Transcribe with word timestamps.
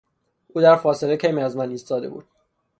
او 0.49 0.61
در 0.61 0.75
فاصله 0.75 1.17
کمی 1.17 1.41
از 1.41 1.57
من 1.57 1.69
ایستاده 1.69 2.09
بود. 2.09 2.27